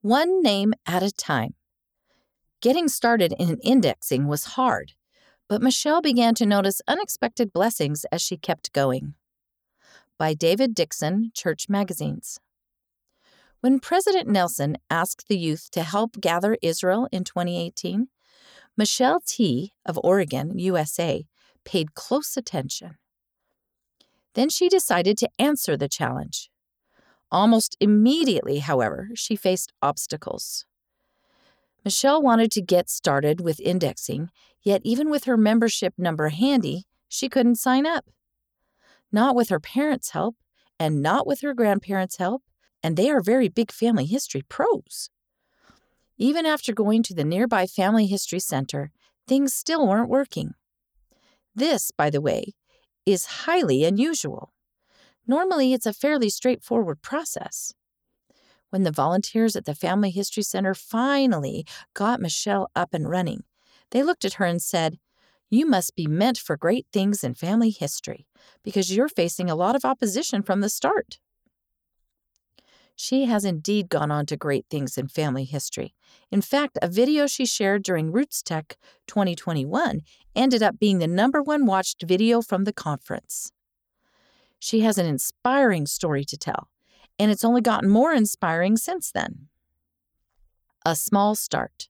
[0.00, 1.54] One name at a time.
[2.60, 4.92] Getting started in indexing was hard,
[5.48, 9.14] but Michelle began to notice unexpected blessings as she kept going.
[10.16, 12.38] By David Dixon, Church Magazines.
[13.60, 18.06] When President Nelson asked the youth to help gather Israel in 2018,
[18.76, 19.72] Michelle T.
[19.84, 21.26] of Oregon, USA,
[21.64, 22.98] paid close attention.
[24.34, 26.50] Then she decided to answer the challenge.
[27.30, 30.64] Almost immediately, however, she faced obstacles.
[31.84, 34.30] Michelle wanted to get started with indexing,
[34.62, 38.06] yet, even with her membership number handy, she couldn't sign up.
[39.12, 40.36] Not with her parents' help,
[40.78, 42.42] and not with her grandparents' help,
[42.82, 45.10] and they are very big family history pros.
[46.16, 48.90] Even after going to the nearby Family History Center,
[49.26, 50.54] things still weren't working.
[51.54, 52.54] This, by the way,
[53.06, 54.52] is highly unusual.
[55.28, 57.74] Normally, it's a fairly straightforward process.
[58.70, 63.44] When the volunteers at the Family History Center finally got Michelle up and running,
[63.90, 64.98] they looked at her and said,
[65.50, 68.26] You must be meant for great things in family history
[68.64, 71.18] because you're facing a lot of opposition from the start.
[72.96, 75.94] She has indeed gone on to great things in family history.
[76.32, 78.74] In fact, a video she shared during RootsTech
[79.06, 80.00] 2021
[80.34, 83.52] ended up being the number one watched video from the conference.
[84.58, 86.68] She has an inspiring story to tell,
[87.18, 89.48] and it's only gotten more inspiring since then.
[90.84, 91.88] A small start.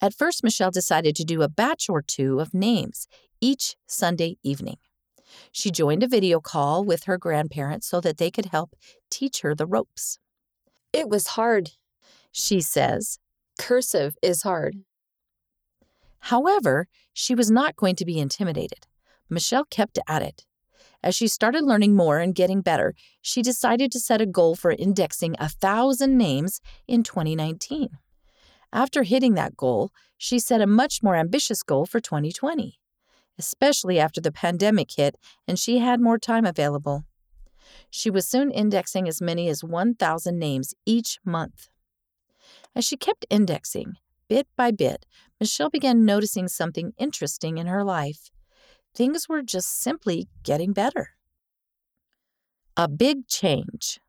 [0.00, 3.06] At first, Michelle decided to do a batch or two of names
[3.40, 4.78] each Sunday evening.
[5.52, 8.74] She joined a video call with her grandparents so that they could help
[9.10, 10.18] teach her the ropes.
[10.92, 11.70] It was hard,
[12.32, 13.18] she says.
[13.58, 14.78] Cursive is hard.
[16.18, 18.86] However, she was not going to be intimidated.
[19.30, 20.44] Michelle kept at it.
[21.02, 24.70] As she started learning more and getting better, she decided to set a goal for
[24.70, 27.88] indexing a thousand names in 2019.
[28.72, 32.78] After hitting that goal, she set a much more ambitious goal for 2020
[33.38, 35.16] especially after the pandemic hit
[35.46, 37.04] and she had more time available.
[37.90, 41.68] She was soon indexing as many as 1,000 names each month.
[42.74, 43.96] As she kept indexing,
[44.28, 45.06] bit by bit,
[45.40, 48.30] Michelle began noticing something interesting in her life.
[48.94, 51.10] Things were just simply getting better.
[52.76, 54.00] A big change.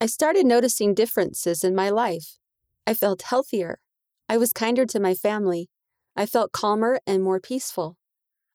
[0.00, 2.38] I started noticing differences in my life.
[2.86, 3.78] I felt healthier.
[4.28, 5.68] I was kinder to my family.
[6.16, 7.96] I felt calmer and more peaceful.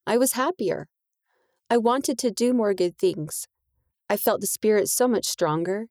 [0.06, 0.88] I was happier.
[1.70, 3.48] I wanted to do more good things.
[4.08, 5.88] I felt the spirit so much stronger.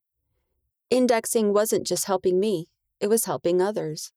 [0.89, 2.69] Indexing wasn't just helping me,
[3.01, 4.13] it was helping others.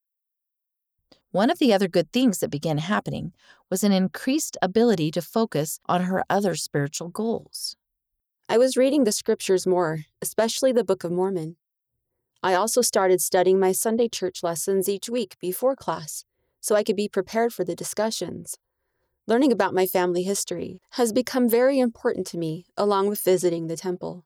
[1.32, 3.34] One of the other good things that began happening
[3.70, 7.76] was an increased ability to focus on her other spiritual goals.
[8.48, 11.58] I was reading the scriptures more, especially the Book of Mormon.
[12.42, 16.24] I also started studying my Sunday church lessons each week before class
[16.62, 18.58] so I could be prepared for the discussions.
[19.28, 23.76] Learning about my family history has become very important to me, along with visiting the
[23.76, 24.24] temple.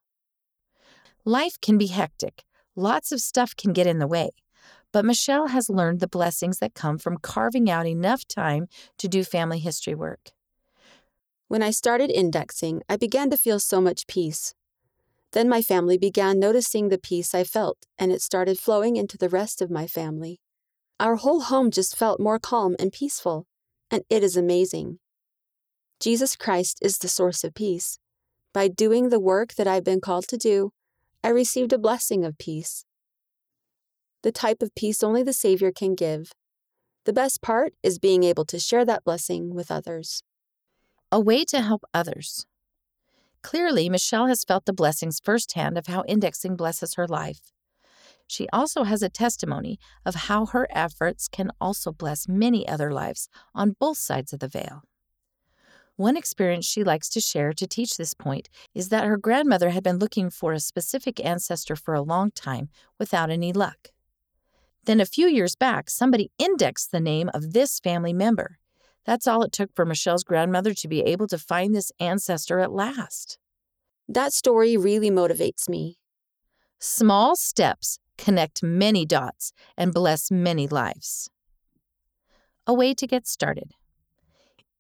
[1.26, 2.44] Life can be hectic.
[2.76, 4.30] Lots of stuff can get in the way.
[4.92, 9.24] But Michelle has learned the blessings that come from carving out enough time to do
[9.24, 10.32] family history work.
[11.48, 14.54] When I started indexing, I began to feel so much peace.
[15.32, 19.30] Then my family began noticing the peace I felt, and it started flowing into the
[19.30, 20.42] rest of my family.
[21.00, 23.48] Our whole home just felt more calm and peaceful
[23.92, 25.00] and it is amazing.
[26.00, 28.00] Jesus Christ is the source of peace.
[28.54, 30.72] By doing the work that I've been called to do,
[31.24, 32.86] I received a blessing of peace.
[34.24, 36.32] The type of peace only the Savior can give.
[37.06, 40.22] The best part is being able to share that blessing with others.
[41.12, 42.46] A way to help others.
[43.42, 47.52] Clearly, Michelle has felt the blessings firsthand of how indexing blesses her life.
[48.28, 53.28] She also has a testimony of how her efforts can also bless many other lives
[53.56, 54.84] on both sides of the veil.
[55.96, 59.84] One experience she likes to share to teach this point is that her grandmother had
[59.84, 63.90] been looking for a specific ancestor for a long time without any luck.
[64.86, 68.58] Then a few years back, somebody indexed the name of this family member.
[69.06, 72.72] That's all it took for Michelle's grandmother to be able to find this ancestor at
[72.72, 73.38] last.
[74.08, 75.98] That story really motivates me.
[76.80, 81.30] Small steps connect many dots, and bless many lives.
[82.68, 83.72] A way to get started.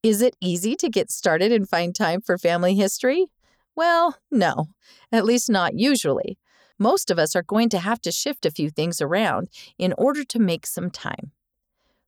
[0.04, 3.27] Is it easy to get started and find time for family history?
[3.75, 4.68] Well, no,
[5.12, 6.38] at least not usually.
[6.81, 10.24] Most of us are going to have to shift a few things around in order
[10.24, 11.31] to make some time.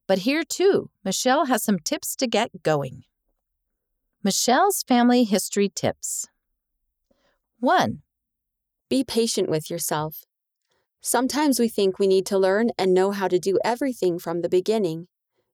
[0.07, 3.03] But here too, Michelle has some tips to get going.
[4.23, 6.27] Michelle's family history tips
[7.59, 8.01] 1.
[8.89, 10.25] Be patient with yourself.
[11.01, 14.49] Sometimes we think we need to learn and know how to do everything from the
[14.49, 15.07] beginning.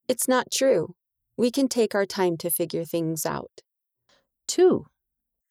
[0.07, 0.95] It's not true.
[1.35, 3.63] We can take our time to figure things out.
[4.47, 4.85] 2.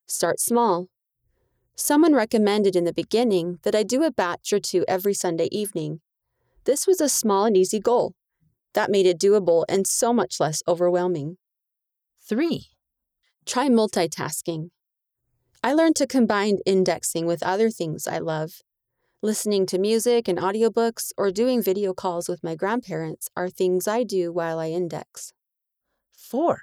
[0.06, 0.88] Start small.
[1.80, 6.00] Someone recommended in the beginning that I do a batch or two every Sunday evening.
[6.64, 8.14] This was a small and easy goal.
[8.74, 11.36] That made it doable and so much less overwhelming.
[12.28, 12.66] 3.
[13.46, 14.70] Try multitasking.
[15.62, 18.60] I learned to combine indexing with other things I love.
[19.22, 24.02] Listening to music and audiobooks or doing video calls with my grandparents are things I
[24.02, 25.32] do while I index.
[26.16, 26.60] 4.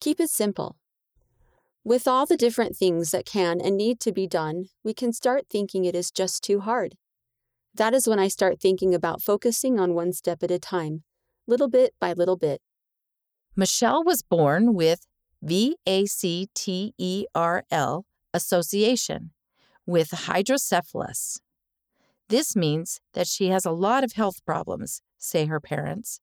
[0.00, 0.76] Keep it simple.
[1.86, 5.44] With all the different things that can and need to be done, we can start
[5.48, 6.96] thinking it is just too hard.
[7.72, 11.04] That is when I start thinking about focusing on one step at a time,
[11.46, 12.60] little bit by little bit.
[13.54, 15.06] Michelle was born with
[15.44, 15.76] VACTERL
[18.34, 19.30] association
[19.86, 21.38] with hydrocephalus.
[22.28, 26.18] This means that she has a lot of health problems, say her parents.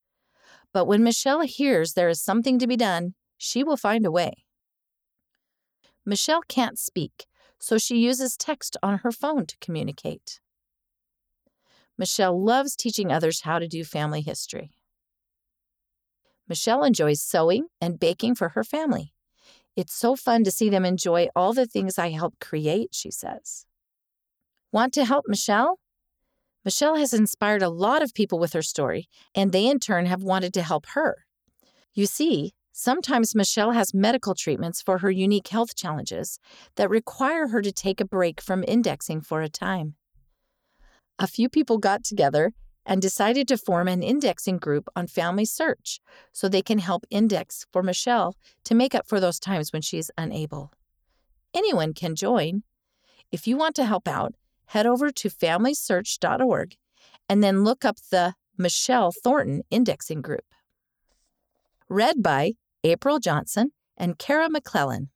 [0.73, 4.43] But when Michelle hears there is something to be done, she will find a way.
[6.05, 7.25] Michelle can't speak,
[7.59, 10.39] so she uses text on her phone to communicate.
[11.97, 14.71] Michelle loves teaching others how to do family history.
[16.47, 19.13] Michelle enjoys sewing and baking for her family.
[19.75, 23.65] It's so fun to see them enjoy all the things I help create, she says.
[24.71, 25.79] Want to help Michelle?
[26.65, 30.23] Michelle has inspired a lot of people with her story, and they in turn have
[30.23, 31.25] wanted to help her.
[31.93, 36.39] You see, sometimes Michelle has medical treatments for her unique health challenges
[36.75, 39.95] that require her to take a break from indexing for a time.
[41.19, 42.51] A few people got together
[42.85, 47.65] and decided to form an indexing group on Family Search so they can help index
[47.71, 48.35] for Michelle
[48.65, 50.71] to make up for those times when she is unable.
[51.53, 52.63] Anyone can join.
[53.31, 54.33] If you want to help out,
[54.65, 56.75] head over to familysearch.org
[57.29, 60.45] and then look up the Michelle Thornton Indexing Group.
[61.89, 65.09] Read by April Johnson and Kara McClellan.